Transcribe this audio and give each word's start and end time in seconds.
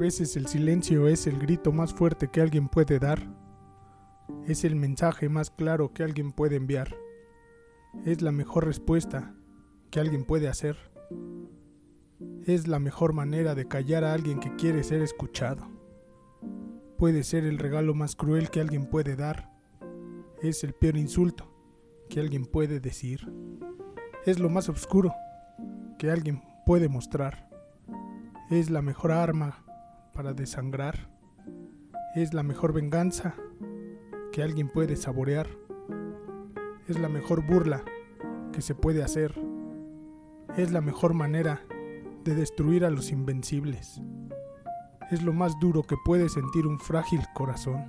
veces 0.00 0.34
el 0.38 0.46
silencio 0.46 1.08
es 1.08 1.26
el 1.26 1.38
grito 1.38 1.72
más 1.72 1.92
fuerte 1.92 2.28
que 2.28 2.40
alguien 2.40 2.68
puede 2.68 2.98
dar. 2.98 3.20
Es 4.46 4.64
el 4.64 4.74
mensaje 4.74 5.28
más 5.28 5.50
claro 5.50 5.92
que 5.92 6.02
alguien 6.02 6.32
puede 6.32 6.56
enviar. 6.56 6.96
Es 8.06 8.22
la 8.22 8.32
mejor 8.32 8.64
respuesta 8.64 9.34
que 9.90 10.00
alguien 10.00 10.24
puede 10.24 10.48
hacer. 10.48 10.78
Es 12.46 12.66
la 12.66 12.78
mejor 12.78 13.12
manera 13.12 13.54
de 13.54 13.68
callar 13.68 14.04
a 14.04 14.14
alguien 14.14 14.40
que 14.40 14.56
quiere 14.56 14.84
ser 14.84 15.02
escuchado. 15.02 15.68
Puede 16.96 17.22
ser 17.22 17.44
el 17.44 17.58
regalo 17.58 17.92
más 17.92 18.16
cruel 18.16 18.48
que 18.48 18.60
alguien 18.60 18.86
puede 18.86 19.16
dar. 19.16 19.52
Es 20.40 20.64
el 20.64 20.72
peor 20.72 20.96
insulto 20.96 21.44
que 22.08 22.20
alguien 22.20 22.46
puede 22.46 22.80
decir. 22.80 23.30
Es 24.24 24.38
lo 24.38 24.48
más 24.48 24.70
oscuro 24.70 25.12
que 25.98 26.10
alguien 26.10 26.42
puede 26.64 26.88
mostrar. 26.88 27.50
Es 28.48 28.70
la 28.70 28.80
mejor 28.80 29.12
arma 29.12 29.62
para 30.20 30.34
desangrar. 30.34 31.08
Es 32.14 32.34
la 32.34 32.42
mejor 32.42 32.74
venganza 32.74 33.32
que 34.32 34.42
alguien 34.42 34.68
puede 34.68 34.96
saborear. 34.96 35.48
Es 36.88 36.98
la 36.98 37.08
mejor 37.08 37.46
burla 37.46 37.82
que 38.52 38.60
se 38.60 38.74
puede 38.74 39.02
hacer. 39.02 39.34
Es 40.58 40.72
la 40.72 40.82
mejor 40.82 41.14
manera 41.14 41.62
de 42.22 42.34
destruir 42.34 42.84
a 42.84 42.90
los 42.90 43.12
invencibles. 43.12 44.02
Es 45.10 45.22
lo 45.22 45.32
más 45.32 45.58
duro 45.58 45.84
que 45.84 45.96
puede 46.04 46.28
sentir 46.28 46.66
un 46.66 46.78
frágil 46.78 47.22
corazón. 47.32 47.86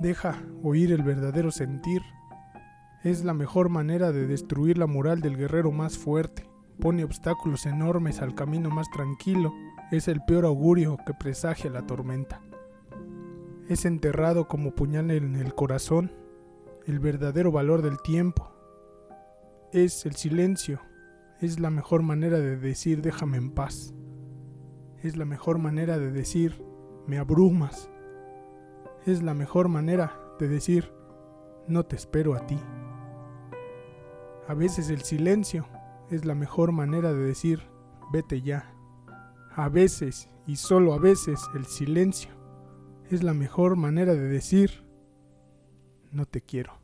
Deja 0.00 0.36
oír 0.62 0.92
el 0.92 1.02
verdadero 1.02 1.50
sentir. 1.50 2.02
Es 3.04 3.24
la 3.24 3.32
mejor 3.32 3.70
manera 3.70 4.12
de 4.12 4.26
destruir 4.26 4.76
la 4.76 4.86
moral 4.86 5.22
del 5.22 5.38
guerrero 5.38 5.72
más 5.72 5.96
fuerte. 5.96 6.46
Pone 6.78 7.04
obstáculos 7.04 7.64
enormes 7.64 8.20
al 8.20 8.34
camino 8.34 8.68
más 8.68 8.90
tranquilo. 8.90 9.50
Es 9.90 10.08
el 10.08 10.22
peor 10.22 10.44
augurio 10.44 10.96
que 11.06 11.14
presagia 11.14 11.70
la 11.70 11.86
tormenta. 11.86 12.40
Es 13.68 13.84
enterrado 13.84 14.48
como 14.48 14.74
puñal 14.74 15.10
en 15.10 15.36
el 15.36 15.54
corazón 15.54 16.12
el 16.86 16.98
verdadero 16.98 17.52
valor 17.52 17.82
del 17.82 18.00
tiempo. 18.00 18.50
Es 19.72 20.06
el 20.06 20.16
silencio. 20.16 20.80
Es 21.40 21.60
la 21.60 21.70
mejor 21.70 22.02
manera 22.02 22.38
de 22.38 22.56
decir 22.56 23.02
déjame 23.02 23.36
en 23.36 23.50
paz. 23.50 23.94
Es 25.02 25.16
la 25.16 25.24
mejor 25.24 25.58
manera 25.58 25.98
de 25.98 26.10
decir 26.10 26.62
me 27.06 27.18
abrumas. 27.18 27.90
Es 29.06 29.22
la 29.22 29.34
mejor 29.34 29.68
manera 29.68 30.18
de 30.38 30.48
decir 30.48 30.92
no 31.68 31.84
te 31.84 31.96
espero 31.96 32.34
a 32.34 32.46
ti. 32.46 32.58
A 34.48 34.54
veces 34.54 34.90
el 34.90 35.02
silencio 35.02 35.66
es 36.10 36.24
la 36.24 36.34
mejor 36.34 36.72
manera 36.72 37.12
de 37.12 37.22
decir 37.22 37.62
vete 38.12 38.42
ya. 38.42 38.73
A 39.56 39.68
veces 39.68 40.28
y 40.46 40.56
solo 40.56 40.94
a 40.94 40.98
veces 40.98 41.40
el 41.54 41.64
silencio 41.64 42.30
es 43.10 43.22
la 43.22 43.34
mejor 43.34 43.76
manera 43.76 44.14
de 44.14 44.28
decir, 44.28 44.84
no 46.10 46.26
te 46.26 46.40
quiero. 46.40 46.83